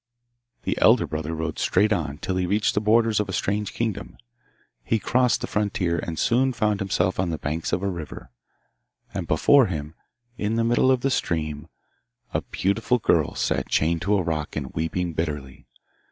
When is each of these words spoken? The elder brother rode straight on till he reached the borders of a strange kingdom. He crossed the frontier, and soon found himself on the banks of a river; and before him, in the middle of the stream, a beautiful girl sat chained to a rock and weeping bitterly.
The 0.63 0.79
elder 0.81 1.05
brother 1.05 1.35
rode 1.35 1.59
straight 1.59 1.93
on 1.93 2.17
till 2.17 2.37
he 2.37 2.47
reached 2.47 2.73
the 2.73 2.81
borders 2.81 3.19
of 3.19 3.29
a 3.29 3.33
strange 3.33 3.71
kingdom. 3.71 4.17
He 4.83 4.97
crossed 4.97 5.41
the 5.41 5.45
frontier, 5.45 5.99
and 5.99 6.17
soon 6.17 6.53
found 6.53 6.79
himself 6.79 7.19
on 7.19 7.29
the 7.29 7.37
banks 7.37 7.71
of 7.71 7.83
a 7.83 7.87
river; 7.87 8.31
and 9.13 9.27
before 9.27 9.67
him, 9.67 9.93
in 10.39 10.55
the 10.55 10.63
middle 10.63 10.89
of 10.89 11.01
the 11.01 11.11
stream, 11.11 11.67
a 12.33 12.41
beautiful 12.41 12.97
girl 12.97 13.35
sat 13.35 13.69
chained 13.69 14.01
to 14.01 14.17
a 14.17 14.23
rock 14.23 14.55
and 14.55 14.73
weeping 14.73 15.13
bitterly. 15.13 15.67